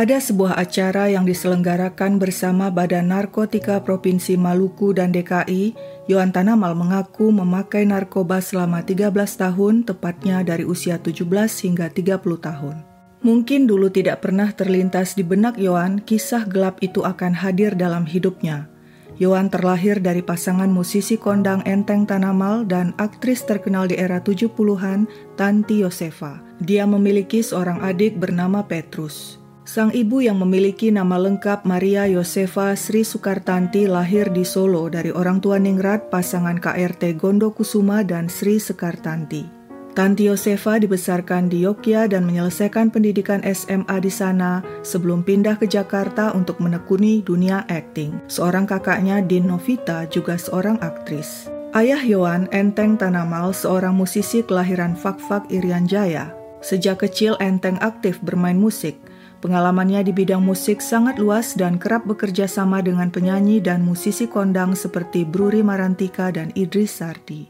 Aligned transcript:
Pada 0.00 0.16
sebuah 0.16 0.56
acara 0.56 1.12
yang 1.12 1.28
diselenggarakan 1.28 2.16
bersama 2.16 2.72
Badan 2.72 3.12
Narkotika 3.12 3.84
Provinsi 3.84 4.32
Maluku 4.32 4.96
dan 4.96 5.12
DKI, 5.12 5.76
Yohan 6.08 6.32
Tanamal 6.32 6.72
mengaku 6.72 7.28
memakai 7.28 7.84
narkoba 7.84 8.40
selama 8.40 8.80
13 8.80 9.12
tahun, 9.12 9.84
tepatnya 9.84 10.40
dari 10.40 10.64
usia 10.64 10.96
17 10.96 11.28
hingga 11.68 11.92
30 11.92 12.16
tahun. 12.16 12.80
Mungkin 13.20 13.68
dulu 13.68 13.92
tidak 13.92 14.24
pernah 14.24 14.48
terlintas 14.56 15.12
di 15.12 15.20
benak 15.20 15.60
Yohan 15.60 16.00
kisah 16.00 16.48
gelap 16.48 16.80
itu 16.80 17.04
akan 17.04 17.36
hadir 17.36 17.76
dalam 17.76 18.08
hidupnya. 18.08 18.72
Yohan 19.20 19.52
terlahir 19.52 20.00
dari 20.00 20.24
pasangan 20.24 20.72
musisi 20.72 21.20
kondang 21.20 21.60
Enteng 21.68 22.08
Tanamal 22.08 22.64
dan 22.64 22.96
aktris 22.96 23.44
terkenal 23.44 23.84
di 23.84 24.00
era 24.00 24.16
70-an, 24.16 25.04
Tanti 25.36 25.84
Yosefa. 25.84 26.40
Dia 26.56 26.88
memiliki 26.88 27.44
seorang 27.44 27.84
adik 27.84 28.16
bernama 28.16 28.64
Petrus. 28.64 29.39
Sang 29.70 29.94
ibu 29.94 30.18
yang 30.18 30.42
memiliki 30.42 30.90
nama 30.90 31.14
lengkap 31.14 31.62
Maria 31.62 32.02
Yosefa 32.02 32.74
Sri 32.74 33.06
Sukartanti 33.06 33.86
lahir 33.86 34.26
di 34.34 34.42
Solo 34.42 34.90
dari 34.90 35.14
orang 35.14 35.38
tua 35.38 35.62
ningrat 35.62 36.10
pasangan 36.10 36.58
KRT 36.58 37.14
Gondo 37.14 37.54
Kusuma 37.54 38.02
dan 38.02 38.26
Sri 38.26 38.58
Sekartanti. 38.58 39.46
Tanti 39.94 40.26
Yosefa 40.26 40.82
dibesarkan 40.82 41.46
di 41.46 41.62
Yogyakarta 41.62 42.18
dan 42.18 42.26
menyelesaikan 42.26 42.90
pendidikan 42.90 43.46
SMA 43.46 43.94
di 44.02 44.10
sana 44.10 44.58
sebelum 44.82 45.22
pindah 45.22 45.54
ke 45.54 45.70
Jakarta 45.70 46.34
untuk 46.34 46.58
menekuni 46.58 47.22
dunia 47.22 47.62
akting. 47.70 48.26
Seorang 48.26 48.66
kakaknya, 48.66 49.22
Din 49.22 49.46
Novita, 49.46 50.02
juga 50.10 50.34
seorang 50.34 50.82
aktris. 50.82 51.46
Ayah 51.78 52.02
Yohan, 52.02 52.50
Enteng 52.50 52.98
Tanamal, 52.98 53.54
seorang 53.54 53.94
musisi 53.94 54.42
kelahiran 54.42 54.98
Fakfak 54.98 55.46
Irian 55.46 55.86
Jaya. 55.86 56.34
Sejak 56.58 57.06
kecil 57.06 57.38
Enteng 57.38 57.78
aktif 57.78 58.18
bermain 58.20 58.58
musik, 58.58 58.98
Pengalamannya 59.40 60.04
di 60.04 60.12
bidang 60.12 60.44
musik 60.44 60.84
sangat 60.84 61.16
luas 61.16 61.56
dan 61.56 61.80
kerap 61.80 62.04
bekerja 62.04 62.44
sama 62.44 62.84
dengan 62.84 63.08
penyanyi 63.08 63.56
dan 63.64 63.80
musisi 63.80 64.28
kondang 64.28 64.76
seperti 64.76 65.24
Bruri 65.24 65.64
Marantika 65.64 66.28
dan 66.28 66.52
Idris 66.52 67.00
Sardi. 67.00 67.48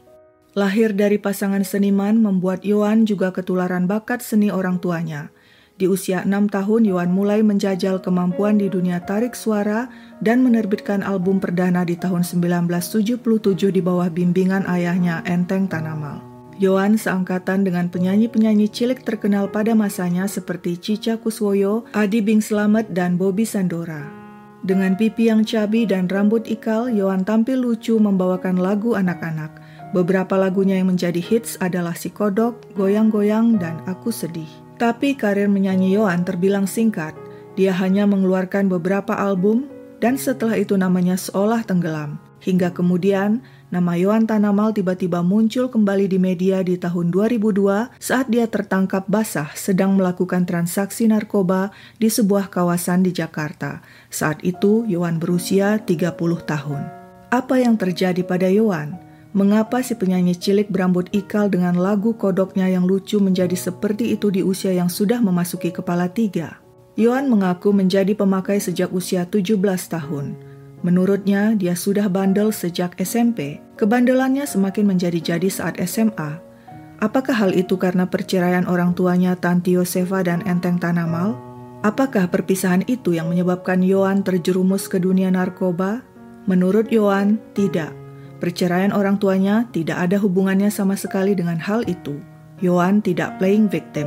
Lahir 0.55 0.95
dari 0.95 1.19
pasangan 1.19 1.67
seniman 1.67 2.15
membuat 2.15 2.63
Yohan 2.63 3.03
juga 3.03 3.35
ketularan 3.35 3.91
bakat 3.91 4.23
seni 4.23 4.47
orang 4.47 4.79
tuanya. 4.79 5.35
Di 5.75 5.91
usia 5.91 6.23
enam 6.23 6.47
tahun, 6.47 6.87
Yohan 6.87 7.11
mulai 7.11 7.43
menjajal 7.43 7.99
kemampuan 7.99 8.55
di 8.55 8.71
dunia 8.71 9.03
tarik 9.03 9.35
suara 9.35 9.91
dan 10.23 10.47
menerbitkan 10.47 11.03
album 11.03 11.43
perdana 11.43 11.83
di 11.83 11.99
tahun 11.99 12.23
1977 12.23 13.67
di 13.67 13.81
bawah 13.83 14.07
bimbingan 14.07 14.63
ayahnya 14.63 15.27
Enteng 15.27 15.67
Tanamal. 15.67 16.30
Yohan 16.61 16.93
seangkatan 16.93 17.65
dengan 17.65 17.89
penyanyi-penyanyi 17.89 18.69
cilik 18.69 19.01
terkenal 19.01 19.49
pada 19.49 19.73
masanya 19.73 20.29
seperti 20.29 20.77
Cica 20.77 21.17
Kuswoyo, 21.17 21.89
Adi 21.97 22.21
Bing 22.21 22.37
Slamet, 22.37 22.93
dan 22.93 23.17
Bobby 23.17 23.49
Sandora. 23.49 24.05
Dengan 24.61 24.93
pipi 24.93 25.25
yang 25.25 25.41
cabi 25.41 25.89
dan 25.89 26.05
rambut 26.05 26.45
ikal, 26.45 26.93
Yohan 26.93 27.25
tampil 27.25 27.57
lucu 27.57 27.97
membawakan 27.97 28.61
lagu 28.61 28.93
anak-anak. 28.93 29.57
Beberapa 29.89 30.37
lagunya 30.37 30.77
yang 30.77 30.93
menjadi 30.93 31.17
hits 31.17 31.57
adalah 31.57 31.97
Si 31.97 32.13
Kodok, 32.13 32.77
Goyang-Goyang, 32.77 33.57
dan 33.57 33.81
Aku 33.89 34.13
Sedih. 34.13 34.47
Tapi 34.77 35.17
karir 35.17 35.49
menyanyi 35.49 35.97
Yohan 35.97 36.21
terbilang 36.21 36.69
singkat. 36.69 37.17
Dia 37.57 37.73
hanya 37.73 38.05
mengeluarkan 38.05 38.69
beberapa 38.69 39.17
album, 39.17 39.65
dan 39.97 40.13
setelah 40.13 40.61
itu 40.61 40.77
namanya 40.77 41.17
seolah 41.17 41.65
tenggelam. 41.65 42.21
Hingga 42.41 42.73
kemudian, 42.73 43.45
Nama 43.71 43.95
Yohan 43.95 44.27
Tanamal 44.27 44.75
tiba-tiba 44.75 45.23
muncul 45.23 45.71
kembali 45.71 46.11
di 46.11 46.19
media 46.19 46.59
di 46.59 46.75
tahun 46.75 47.07
2002 47.07 48.03
saat 48.03 48.27
dia 48.27 48.43
tertangkap 48.43 49.07
basah 49.07 49.47
sedang 49.55 49.95
melakukan 49.95 50.43
transaksi 50.43 51.07
narkoba 51.07 51.71
di 51.95 52.11
sebuah 52.11 52.51
kawasan 52.51 53.07
di 53.07 53.15
Jakarta. 53.15 53.79
Saat 54.11 54.43
itu, 54.43 54.83
Yohan 54.91 55.23
berusia 55.23 55.79
30 55.79 56.19
tahun. 56.43 56.81
Apa 57.31 57.63
yang 57.63 57.79
terjadi 57.79 58.27
pada 58.27 58.51
Yohan? 58.51 58.99
Mengapa 59.31 59.79
si 59.79 59.95
penyanyi 59.95 60.35
cilik 60.35 60.67
berambut 60.67 61.07
ikal 61.15 61.47
dengan 61.47 61.79
lagu 61.79 62.11
kodoknya 62.19 62.67
yang 62.67 62.83
lucu 62.83 63.23
menjadi 63.23 63.55
seperti 63.55 64.19
itu 64.19 64.35
di 64.35 64.43
usia 64.43 64.75
yang 64.75 64.91
sudah 64.91 65.23
memasuki 65.23 65.71
kepala 65.71 66.11
tiga? 66.11 66.59
Yohan 66.99 67.31
mengaku 67.31 67.71
menjadi 67.71 68.11
pemakai 68.19 68.59
sejak 68.59 68.91
usia 68.91 69.23
17 69.23 69.55
tahun. 69.87 70.50
Menurutnya, 70.81 71.53
dia 71.53 71.77
sudah 71.77 72.09
bandel 72.09 72.49
sejak 72.49 72.97
SMP. 72.97 73.61
Kebandelannya 73.77 74.49
semakin 74.49 74.89
menjadi-jadi 74.89 75.49
saat 75.49 75.77
SMA. 75.85 76.41
Apakah 77.01 77.33
hal 77.33 77.53
itu 77.53 77.77
karena 77.81 78.05
perceraian 78.05 78.65
orang 78.69 78.93
tuanya 78.93 79.33
Tanti 79.33 79.73
Yosefa 79.73 80.21
dan 80.25 80.45
Enteng 80.45 80.77
Tanamal? 80.77 81.33
Apakah 81.81 82.29
perpisahan 82.29 82.85
itu 82.85 83.17
yang 83.17 83.29
menyebabkan 83.29 83.81
Yohan 83.81 84.21
terjerumus 84.21 84.85
ke 84.85 85.01
dunia 85.01 85.33
narkoba? 85.33 86.05
Menurut 86.45 86.93
Yohan, 86.93 87.41
tidak. 87.57 87.89
Perceraian 88.37 88.93
orang 88.93 89.17
tuanya 89.21 89.69
tidak 89.73 89.97
ada 89.97 90.17
hubungannya 90.17 90.69
sama 90.69 90.97
sekali 90.97 91.33
dengan 91.37 91.57
hal 91.61 91.85
itu. 91.89 92.21
Yohan 92.61 93.01
tidak 93.01 93.41
playing 93.41 93.65
victim. 93.69 94.05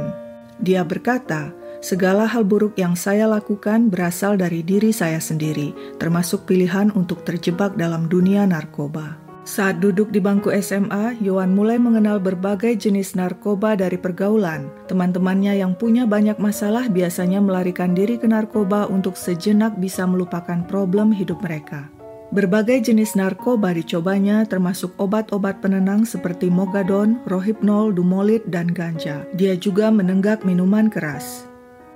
Dia 0.62 0.86
berkata, 0.86 1.50
Segala 1.84 2.24
hal 2.24 2.48
buruk 2.48 2.80
yang 2.80 2.96
saya 2.96 3.28
lakukan 3.28 3.92
berasal 3.92 4.40
dari 4.40 4.64
diri 4.64 4.88
saya 4.88 5.20
sendiri, 5.20 5.76
termasuk 6.00 6.48
pilihan 6.48 6.88
untuk 6.96 7.28
terjebak 7.28 7.76
dalam 7.76 8.08
dunia 8.08 8.48
narkoba. 8.48 9.20
Saat 9.44 9.84
duduk 9.84 10.08
di 10.08 10.16
bangku 10.16 10.48
SMA, 10.64 11.20
Yohan 11.20 11.52
mulai 11.52 11.76
mengenal 11.76 12.24
berbagai 12.24 12.80
jenis 12.80 13.12
narkoba 13.12 13.76
dari 13.76 14.00
pergaulan. 14.00 14.72
Teman-temannya 14.88 15.60
yang 15.60 15.76
punya 15.76 16.08
banyak 16.08 16.40
masalah 16.40 16.88
biasanya 16.88 17.44
melarikan 17.44 17.92
diri 17.92 18.16
ke 18.16 18.24
narkoba 18.24 18.88
untuk 18.88 19.20
sejenak 19.20 19.76
bisa 19.76 20.08
melupakan 20.08 20.64
problem 20.64 21.12
hidup 21.12 21.44
mereka. 21.44 21.92
Berbagai 22.32 22.88
jenis 22.88 23.12
narkoba 23.12 23.76
dicobanya 23.76 24.48
termasuk 24.48 24.96
obat-obat 24.96 25.60
penenang 25.60 26.08
seperti 26.08 26.48
mogadon, 26.48 27.20
rohypnol, 27.28 27.92
dumolit, 27.92 28.40
dan 28.48 28.72
ganja. 28.72 29.28
Dia 29.36 29.52
juga 29.60 29.92
menenggak 29.92 30.48
minuman 30.48 30.88
keras. 30.88 31.52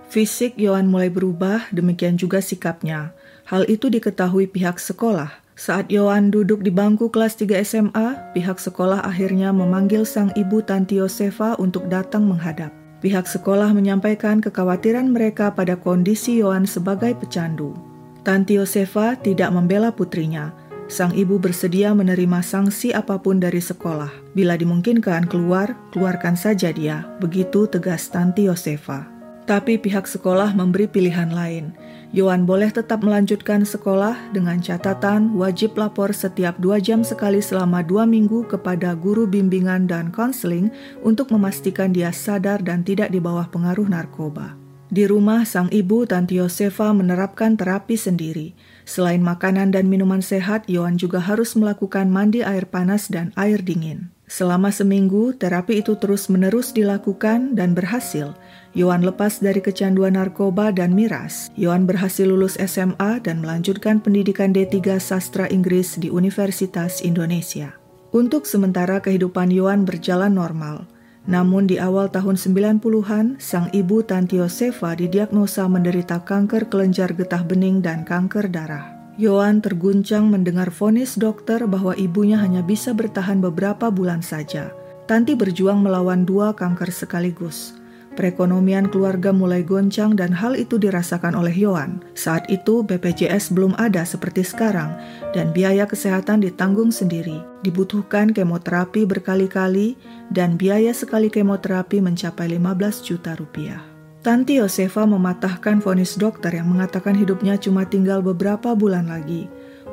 Fisik 0.08 0.56
Yohan 0.56 0.88
mulai 0.88 1.12
berubah, 1.12 1.68
demikian 1.68 2.16
juga 2.16 2.40
sikapnya. 2.40 3.12
Hal 3.44 3.68
itu 3.68 3.92
diketahui 3.92 4.48
pihak 4.48 4.80
sekolah. 4.80 5.28
Saat 5.52 5.92
Yohan 5.92 6.32
duduk 6.32 6.64
di 6.64 6.72
bangku 6.72 7.12
kelas 7.12 7.36
3 7.36 7.60
SMA, 7.60 8.16
pihak 8.32 8.56
sekolah 8.56 9.04
akhirnya 9.04 9.52
memanggil 9.52 10.08
sang 10.08 10.32
ibu 10.32 10.64
Tanti 10.64 10.96
Yosefa 10.96 11.60
untuk 11.60 11.92
datang 11.92 12.24
menghadap. 12.24 12.72
Pihak 13.04 13.28
sekolah 13.28 13.68
menyampaikan 13.76 14.40
kekhawatiran 14.40 15.12
mereka 15.12 15.52
pada 15.52 15.76
kondisi 15.76 16.40
Yohan 16.40 16.64
sebagai 16.64 17.12
pecandu. 17.12 17.76
Tanti 18.24 18.56
Yosefa 18.56 19.20
tidak 19.20 19.52
membela 19.52 19.92
putrinya. 19.92 20.56
Sang 20.88 21.12
ibu 21.12 21.36
bersedia 21.36 21.92
menerima 21.92 22.40
sanksi 22.40 22.96
apa 22.96 23.20
pun 23.20 23.44
dari 23.44 23.60
sekolah. 23.60 24.32
Bila 24.32 24.56
dimungkinkan 24.56 25.28
keluar, 25.28 25.76
keluarkan 25.92 26.32
saja 26.32 26.72
dia. 26.72 27.04
Begitu 27.20 27.68
tegas 27.68 28.08
Tanti 28.08 28.48
Yosefa. 28.48 29.17
Tapi 29.48 29.80
pihak 29.80 30.04
sekolah 30.04 30.52
memberi 30.52 30.84
pilihan 30.84 31.32
lain. 31.32 31.72
Yohan 32.12 32.44
boleh 32.44 32.68
tetap 32.68 33.00
melanjutkan 33.00 33.64
sekolah 33.64 34.32
dengan 34.36 34.60
catatan 34.60 35.32
wajib 35.40 35.72
lapor 35.80 36.12
setiap 36.12 36.60
dua 36.60 36.76
jam 36.76 37.00
sekali 37.00 37.40
selama 37.40 37.80
dua 37.80 38.04
minggu 38.04 38.44
kepada 38.44 38.92
guru 38.92 39.24
bimbingan 39.24 39.88
dan 39.88 40.12
konseling 40.12 40.68
untuk 41.00 41.32
memastikan 41.32 41.96
dia 41.96 42.12
sadar 42.12 42.60
dan 42.60 42.84
tidak 42.84 43.08
di 43.08 43.24
bawah 43.24 43.48
pengaruh 43.48 43.88
narkoba. 43.88 44.52
Di 44.88 45.04
rumah, 45.04 45.44
sang 45.44 45.68
ibu 45.68 46.08
Tanti 46.08 46.40
Yosefa 46.40 46.92
menerapkan 46.96 47.56
terapi 47.56 47.96
sendiri. 47.96 48.56
Selain 48.88 49.20
makanan 49.20 49.72
dan 49.72 49.88
minuman 49.88 50.24
sehat, 50.24 50.64
Yohan 50.64 50.96
juga 50.96 51.20
harus 51.20 51.56
melakukan 51.56 52.08
mandi 52.08 52.40
air 52.40 52.64
panas 52.64 53.12
dan 53.12 53.32
air 53.36 53.60
dingin. 53.60 54.08
Selama 54.28 54.68
seminggu, 54.72 55.36
terapi 55.36 55.84
itu 55.84 55.96
terus-menerus 55.96 56.72
dilakukan 56.72 57.52
dan 57.52 57.72
berhasil. 57.72 58.36
Yohan 58.78 59.02
lepas 59.02 59.42
dari 59.42 59.58
kecanduan 59.58 60.14
narkoba 60.14 60.70
dan 60.70 60.94
miras. 60.94 61.50
Yohan 61.58 61.82
berhasil 61.82 62.22
lulus 62.30 62.54
SMA 62.62 63.18
dan 63.18 63.42
melanjutkan 63.42 63.98
pendidikan 63.98 64.54
D3 64.54 65.02
Sastra 65.02 65.50
Inggris 65.50 65.98
di 65.98 66.14
Universitas 66.14 67.02
Indonesia. 67.02 67.74
Untuk 68.14 68.46
sementara 68.46 69.02
kehidupan 69.02 69.50
Yohan 69.50 69.82
berjalan 69.82 70.38
normal. 70.38 70.86
Namun 71.26 71.66
di 71.66 71.82
awal 71.82 72.06
tahun 72.14 72.38
90-an, 72.38 73.42
sang 73.42 73.66
ibu 73.74 74.06
Tanti 74.06 74.38
Yosefa 74.38 74.94
didiagnosa 74.94 75.66
menderita 75.66 76.22
kanker 76.22 76.70
kelenjar 76.70 77.18
getah 77.18 77.42
bening 77.42 77.82
dan 77.82 78.06
kanker 78.06 78.46
darah. 78.46 78.94
Yohan 79.18 79.58
terguncang 79.58 80.30
mendengar 80.30 80.70
vonis 80.70 81.18
dokter 81.18 81.66
bahwa 81.66 81.98
ibunya 81.98 82.38
hanya 82.38 82.62
bisa 82.62 82.94
bertahan 82.94 83.42
beberapa 83.42 83.90
bulan 83.90 84.22
saja. 84.22 84.70
Tanti 85.10 85.34
berjuang 85.34 85.82
melawan 85.82 86.22
dua 86.22 86.54
kanker 86.54 86.94
sekaligus. 86.94 87.77
Perekonomian 88.18 88.90
keluarga 88.90 89.30
mulai 89.30 89.62
goncang 89.62 90.18
dan 90.18 90.34
hal 90.34 90.58
itu 90.58 90.74
dirasakan 90.74 91.38
oleh 91.38 91.54
Yohan. 91.54 92.02
Saat 92.18 92.50
itu 92.50 92.82
BPJS 92.82 93.54
belum 93.54 93.78
ada 93.78 94.02
seperti 94.02 94.42
sekarang 94.42 94.90
dan 95.30 95.54
biaya 95.54 95.86
kesehatan 95.86 96.42
ditanggung 96.42 96.90
sendiri. 96.90 97.38
Dibutuhkan 97.62 98.34
kemoterapi 98.34 99.06
berkali-kali 99.06 99.94
dan 100.34 100.58
biaya 100.58 100.90
sekali 100.90 101.30
kemoterapi 101.30 102.02
mencapai 102.02 102.58
15 102.58 103.06
juta 103.06 103.38
rupiah. 103.38 103.78
Tanti 104.18 104.58
Yosefa 104.58 105.06
mematahkan 105.06 105.78
vonis 105.78 106.18
dokter 106.18 106.58
yang 106.58 106.74
mengatakan 106.74 107.14
hidupnya 107.14 107.54
cuma 107.54 107.86
tinggal 107.86 108.18
beberapa 108.18 108.74
bulan 108.74 109.06
lagi. 109.06 109.46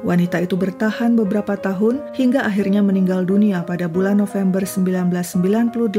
Wanita 0.06 0.38
itu 0.38 0.54
bertahan 0.54 1.18
beberapa 1.18 1.58
tahun 1.58 1.98
hingga 2.14 2.46
akhirnya 2.46 2.86
meninggal 2.86 3.26
dunia 3.26 3.66
pada 3.66 3.90
bulan 3.90 4.22
November 4.22 4.62
1998 4.62 5.98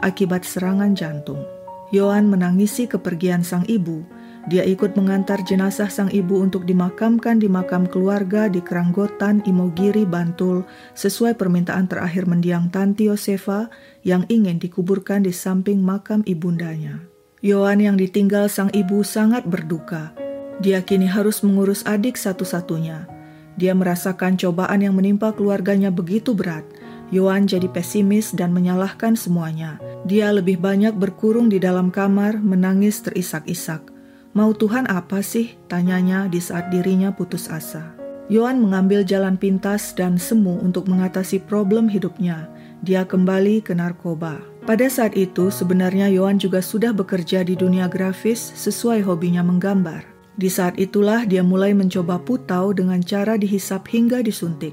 akibat 0.00 0.48
serangan 0.48 0.96
jantung. 0.96 1.44
Yohan 1.92 2.32
menangisi 2.32 2.88
kepergian 2.88 3.44
sang 3.44 3.68
ibu. 3.68 4.00
Dia 4.48 4.64
ikut 4.64 4.96
mengantar 4.96 5.44
jenazah 5.44 5.92
sang 5.92 6.08
ibu 6.08 6.40
untuk 6.40 6.64
dimakamkan 6.64 7.36
di 7.36 7.52
makam 7.52 7.84
keluarga 7.84 8.48
di 8.48 8.64
Keranggotan, 8.64 9.44
Imogiri, 9.44 10.08
Bantul, 10.08 10.64
sesuai 10.96 11.36
permintaan 11.36 11.84
terakhir 11.84 12.24
mendiang 12.24 12.72
Tanti 12.72 13.12
Yosefa 13.12 13.68
yang 14.08 14.24
ingin 14.32 14.56
dikuburkan 14.56 15.28
di 15.28 15.36
samping 15.36 15.84
makam 15.84 16.24
ibundanya. 16.24 17.04
Yohan 17.44 17.84
yang 17.84 18.00
ditinggal 18.00 18.48
sang 18.48 18.72
ibu 18.72 19.04
sangat 19.04 19.44
berduka. 19.44 20.16
Dia 20.64 20.80
kini 20.80 21.04
harus 21.04 21.44
mengurus 21.44 21.84
adik 21.84 22.16
satu-satunya. 22.16 23.17
Dia 23.58 23.74
merasakan 23.74 24.38
cobaan 24.38 24.86
yang 24.86 24.94
menimpa 24.94 25.34
keluarganya 25.34 25.90
begitu 25.90 26.30
berat. 26.30 26.62
Yohan 27.10 27.50
jadi 27.50 27.66
pesimis 27.66 28.30
dan 28.30 28.54
menyalahkan 28.54 29.18
semuanya. 29.18 29.82
Dia 30.06 30.30
lebih 30.30 30.62
banyak 30.62 30.94
berkurung 30.94 31.50
di 31.50 31.58
dalam 31.58 31.90
kamar, 31.90 32.38
menangis 32.38 33.02
terisak-isak. 33.02 33.90
Mau 34.30 34.54
Tuhan 34.54 34.86
apa 34.86 35.18
sih? 35.26 35.58
Tanyanya 35.66 36.30
di 36.30 36.38
saat 36.38 36.70
dirinya 36.70 37.10
putus 37.10 37.50
asa. 37.50 37.98
Yohan 38.30 38.60
mengambil 38.60 39.02
jalan 39.02 39.40
pintas 39.40 39.96
dan 39.96 40.20
semu 40.20 40.60
untuk 40.62 40.86
mengatasi 40.86 41.42
problem 41.42 41.88
hidupnya. 41.90 42.46
Dia 42.84 43.02
kembali 43.08 43.64
ke 43.64 43.74
narkoba. 43.74 44.38
Pada 44.68 44.86
saat 44.86 45.16
itu, 45.16 45.48
sebenarnya 45.48 46.12
Yohan 46.12 46.36
juga 46.36 46.60
sudah 46.60 46.92
bekerja 46.92 47.40
di 47.40 47.56
dunia 47.56 47.88
grafis 47.88 48.52
sesuai 48.54 49.00
hobinya 49.02 49.40
menggambar. 49.40 50.17
Di 50.38 50.46
saat 50.46 50.78
itulah 50.78 51.26
dia 51.26 51.42
mulai 51.42 51.74
mencoba 51.74 52.22
putau 52.22 52.70
dengan 52.70 53.02
cara 53.02 53.34
dihisap 53.34 53.90
hingga 53.90 54.22
disuntik. 54.22 54.70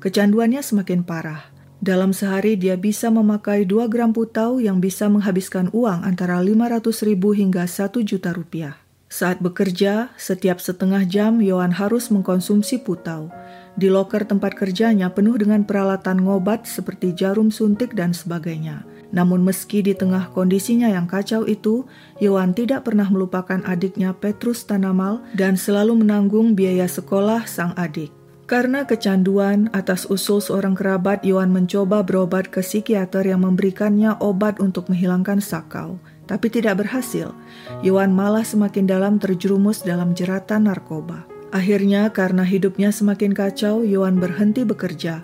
Kecanduannya 0.00 0.64
semakin 0.64 1.04
parah. 1.04 1.52
Dalam 1.84 2.16
sehari 2.16 2.56
dia 2.56 2.80
bisa 2.80 3.12
memakai 3.12 3.68
2 3.68 3.92
gram 3.92 4.16
putau 4.16 4.56
yang 4.56 4.80
bisa 4.80 5.12
menghabiskan 5.12 5.68
uang 5.76 6.00
antara 6.08 6.40
500 6.40 6.80
ribu 7.04 7.36
hingga 7.36 7.68
1 7.68 8.00
juta 8.00 8.32
rupiah. 8.32 8.80
Saat 9.12 9.44
bekerja, 9.44 10.08
setiap 10.16 10.56
setengah 10.56 11.04
jam 11.04 11.44
Yohan 11.44 11.76
harus 11.76 12.08
mengkonsumsi 12.08 12.80
putau. 12.80 13.28
Di 13.76 13.92
loker 13.92 14.24
tempat 14.24 14.56
kerjanya 14.56 15.12
penuh 15.12 15.36
dengan 15.36 15.68
peralatan 15.68 16.24
ngobat 16.24 16.64
seperti 16.64 17.12
jarum 17.12 17.52
suntik 17.52 17.92
dan 17.92 18.16
sebagainya. 18.16 18.88
Namun 19.12 19.44
meski 19.44 19.84
di 19.84 19.92
tengah 19.92 20.32
kondisinya 20.32 20.88
yang 20.88 21.04
kacau 21.04 21.44
itu, 21.44 21.84
Yohan 22.18 22.56
tidak 22.56 22.88
pernah 22.88 23.04
melupakan 23.12 23.60
adiknya 23.68 24.16
Petrus 24.16 24.64
Tanamal 24.64 25.20
dan 25.36 25.60
selalu 25.60 26.00
menanggung 26.00 26.56
biaya 26.56 26.88
sekolah 26.88 27.44
sang 27.44 27.76
adik. 27.76 28.08
Karena 28.48 28.84
kecanduan, 28.84 29.68
atas 29.72 30.08
usul 30.08 30.40
seorang 30.40 30.76
kerabat, 30.76 31.22
Yohan 31.24 31.52
mencoba 31.52 32.02
berobat 32.02 32.48
ke 32.48 32.64
psikiater 32.64 33.24
yang 33.24 33.44
memberikannya 33.44 34.18
obat 34.18 34.58
untuk 34.58 34.88
menghilangkan 34.92 35.40
sakau. 35.40 36.00
Tapi 36.26 36.48
tidak 36.48 36.80
berhasil, 36.80 37.36
Yohan 37.84 38.12
malah 38.12 38.44
semakin 38.44 38.88
dalam 38.88 39.20
terjerumus 39.20 39.84
dalam 39.84 40.16
jeratan 40.16 40.68
narkoba. 40.68 41.28
Akhirnya 41.52 42.08
karena 42.08 42.48
hidupnya 42.48 42.88
semakin 42.88 43.36
kacau, 43.36 43.84
Yohan 43.84 44.16
berhenti 44.16 44.64
bekerja 44.64 45.20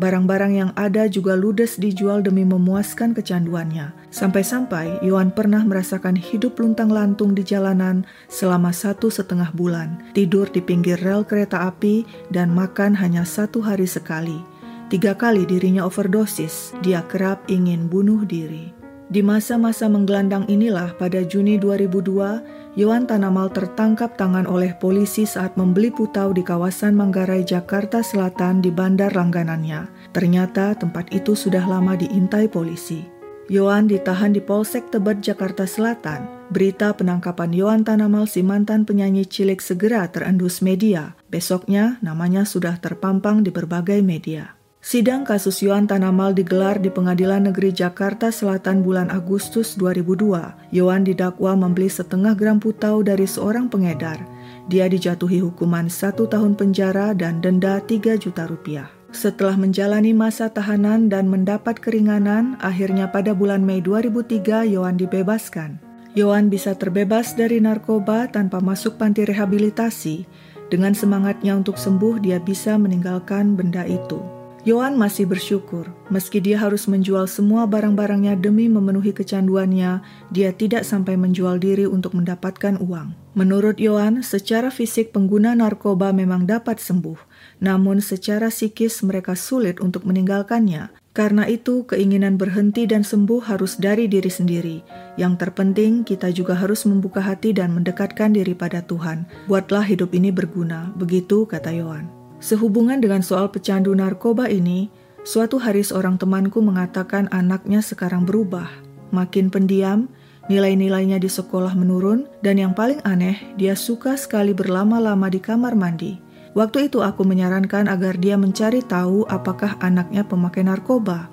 Barang-barang 0.00 0.52
yang 0.56 0.70
ada 0.72 1.04
juga 1.04 1.36
ludes 1.36 1.76
dijual 1.76 2.24
demi 2.24 2.48
memuaskan 2.48 3.12
kecanduannya. 3.12 3.92
Sampai-sampai 4.08 5.04
Yohan 5.04 5.32
pernah 5.36 5.60
merasakan 5.60 6.16
hidup 6.16 6.56
luntang-lantung 6.56 7.36
di 7.36 7.44
jalanan 7.44 8.08
selama 8.32 8.72
satu 8.72 9.12
setengah 9.12 9.52
bulan, 9.52 10.00
tidur 10.16 10.48
di 10.48 10.64
pinggir 10.64 10.96
rel 11.04 11.28
kereta 11.28 11.68
api, 11.68 12.08
dan 12.32 12.48
makan 12.56 12.96
hanya 12.96 13.28
satu 13.28 13.60
hari 13.60 13.84
sekali. 13.84 14.40
Tiga 14.88 15.16
kali 15.16 15.44
dirinya 15.48 15.84
overdosis, 15.84 16.72
dia 16.80 17.04
kerap 17.08 17.44
ingin 17.48 17.88
bunuh 17.88 18.24
diri. 18.28 18.72
Di 19.12 19.20
masa-masa 19.20 19.92
menggelandang 19.92 20.48
inilah 20.48 20.96
pada 20.96 21.20
Juni 21.20 21.60
2002, 21.60 22.61
Yohan 22.72 23.04
Tanamal 23.04 23.52
tertangkap 23.52 24.16
tangan 24.16 24.48
oleh 24.48 24.72
polisi 24.72 25.28
saat 25.28 25.60
membeli 25.60 25.92
putau 25.92 26.32
di 26.32 26.40
kawasan 26.40 26.96
Manggarai, 26.96 27.44
Jakarta 27.44 28.00
Selatan 28.00 28.64
di 28.64 28.72
bandar 28.72 29.12
langganannya. 29.12 29.92
Ternyata 30.16 30.72
tempat 30.80 31.12
itu 31.12 31.36
sudah 31.36 31.68
lama 31.68 31.92
diintai 32.00 32.48
polisi. 32.48 33.04
Yohan 33.52 33.92
ditahan 33.92 34.32
di 34.32 34.40
Polsek 34.40 34.88
Tebet, 34.88 35.20
Jakarta 35.20 35.68
Selatan. 35.68 36.48
Berita 36.48 36.96
penangkapan 36.96 37.52
Yohan 37.52 37.84
Tanamal 37.84 38.24
si 38.24 38.40
mantan 38.40 38.88
penyanyi 38.88 39.28
cilik 39.28 39.60
segera 39.60 40.08
terendus 40.08 40.64
media. 40.64 41.12
Besoknya 41.28 42.00
namanya 42.00 42.48
sudah 42.48 42.80
terpampang 42.80 43.44
di 43.44 43.52
berbagai 43.52 44.00
media. 44.00 44.61
Sidang 44.82 45.22
kasus 45.22 45.62
Yohan 45.62 45.86
Tanamal 45.86 46.34
digelar 46.34 46.74
di 46.74 46.90
Pengadilan 46.90 47.46
Negeri 47.46 47.70
Jakarta 47.70 48.34
Selatan 48.34 48.82
bulan 48.82 49.14
Agustus 49.14 49.78
2002. 49.78 50.74
Yohan 50.74 51.06
didakwa 51.06 51.54
membeli 51.54 51.86
setengah 51.86 52.34
gram 52.34 52.58
putau 52.58 52.98
dari 52.98 53.22
seorang 53.22 53.70
pengedar. 53.70 54.18
Dia 54.66 54.90
dijatuhi 54.90 55.38
hukuman 55.38 55.86
satu 55.86 56.26
tahun 56.26 56.58
penjara 56.58 57.14
dan 57.14 57.38
denda 57.38 57.78
3 57.78 58.18
juta 58.18 58.50
rupiah. 58.50 58.90
Setelah 59.14 59.54
menjalani 59.54 60.10
masa 60.10 60.50
tahanan 60.50 61.06
dan 61.06 61.30
mendapat 61.30 61.78
keringanan, 61.78 62.58
akhirnya 62.58 63.06
pada 63.06 63.38
bulan 63.38 63.62
Mei 63.62 63.78
2003 63.78 64.66
Yohan 64.66 64.98
dibebaskan. 64.98 65.78
Yohan 66.18 66.50
bisa 66.50 66.74
terbebas 66.74 67.38
dari 67.38 67.62
narkoba 67.62 68.26
tanpa 68.34 68.58
masuk 68.58 68.98
panti 68.98 69.22
rehabilitasi. 69.30 70.26
Dengan 70.74 70.90
semangatnya 70.90 71.54
untuk 71.54 71.78
sembuh, 71.78 72.18
dia 72.18 72.42
bisa 72.42 72.74
meninggalkan 72.82 73.54
benda 73.54 73.86
itu. 73.86 74.31
Yohan 74.62 74.94
masih 74.94 75.26
bersyukur, 75.26 75.90
meski 76.06 76.38
dia 76.38 76.54
harus 76.54 76.86
menjual 76.86 77.26
semua 77.26 77.66
barang-barangnya 77.66 78.38
demi 78.38 78.70
memenuhi 78.70 79.10
kecanduannya, 79.10 80.06
dia 80.30 80.54
tidak 80.54 80.86
sampai 80.86 81.18
menjual 81.18 81.58
diri 81.58 81.82
untuk 81.82 82.14
mendapatkan 82.14 82.78
uang. 82.78 83.10
Menurut 83.34 83.82
Yohan, 83.82 84.22
secara 84.22 84.70
fisik 84.70 85.10
pengguna 85.10 85.58
narkoba 85.58 86.14
memang 86.14 86.46
dapat 86.46 86.78
sembuh, 86.78 87.18
namun 87.58 87.98
secara 87.98 88.54
psikis 88.54 89.02
mereka 89.02 89.34
sulit 89.34 89.82
untuk 89.82 90.06
meninggalkannya. 90.06 90.94
Karena 91.10 91.42
itu, 91.50 91.82
keinginan 91.82 92.38
berhenti 92.38 92.86
dan 92.86 93.02
sembuh 93.02 93.42
harus 93.50 93.82
dari 93.82 94.06
diri 94.06 94.30
sendiri. 94.30 94.78
Yang 95.18 95.42
terpenting, 95.42 96.06
kita 96.06 96.30
juga 96.30 96.54
harus 96.54 96.86
membuka 96.86 97.18
hati 97.18 97.50
dan 97.50 97.74
mendekatkan 97.74 98.30
diri 98.30 98.54
pada 98.54 98.78
Tuhan. 98.86 99.26
Buatlah 99.50 99.90
hidup 99.90 100.14
ini 100.14 100.30
berguna, 100.30 100.94
begitu 100.94 101.50
kata 101.50 101.74
Yohan. 101.74 102.21
Sehubungan 102.42 102.98
dengan 102.98 103.22
soal 103.22 103.54
pecandu 103.54 103.94
narkoba 103.94 104.50
ini, 104.50 104.90
suatu 105.22 105.62
hari 105.62 105.86
seorang 105.86 106.18
temanku 106.18 106.58
mengatakan 106.58 107.30
anaknya 107.30 107.78
sekarang 107.78 108.26
berubah. 108.26 108.66
Makin 109.14 109.46
pendiam, 109.46 110.10
nilai-nilainya 110.50 111.22
di 111.22 111.30
sekolah 111.30 111.78
menurun, 111.78 112.26
dan 112.42 112.58
yang 112.58 112.74
paling 112.74 112.98
aneh, 113.06 113.38
dia 113.54 113.78
suka 113.78 114.18
sekali 114.18 114.50
berlama-lama 114.50 115.30
di 115.30 115.38
kamar 115.38 115.78
mandi. 115.78 116.18
Waktu 116.58 116.90
itu 116.90 116.98
aku 116.98 117.22
menyarankan 117.22 117.86
agar 117.86 118.18
dia 118.18 118.34
mencari 118.34 118.82
tahu 118.82 119.22
apakah 119.30 119.78
anaknya 119.78 120.26
pemakai 120.26 120.66
narkoba. 120.66 121.30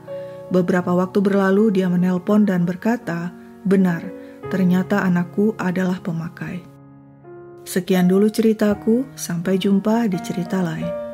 Beberapa 0.54 0.94
waktu 0.94 1.26
berlalu 1.26 1.74
dia 1.74 1.90
menelpon 1.90 2.46
dan 2.46 2.70
berkata, 2.70 3.34
"Benar, 3.66 4.06
ternyata 4.54 5.02
anakku 5.02 5.58
adalah 5.58 5.98
pemakai." 6.06 6.69
Sekian 7.70 8.10
dulu 8.10 8.34
ceritaku, 8.34 9.06
sampai 9.14 9.62
jumpa 9.62 10.10
di 10.10 10.18
cerita 10.26 10.66
lain. 10.66 11.09